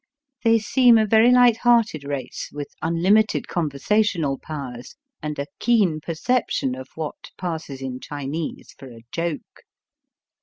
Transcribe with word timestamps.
They 0.43 0.57
seem 0.57 0.97
a 0.97 1.05
very 1.05 1.29
Ught 1.29 1.57
hearted 1.57 2.03
race, 2.05 2.49
with 2.51 2.73
unHmited 2.83 3.45
con 3.47 3.69
versational 3.69 4.41
powers, 4.41 4.95
and 5.21 5.37
a 5.37 5.45
keen 5.59 5.99
perception 6.01 6.73
of 6.73 6.87
what 6.95 7.29
passes 7.37 7.83
in 7.83 7.99
Chinese 7.99 8.73
for 8.79 8.91
a 8.91 9.03
joke. 9.11 9.61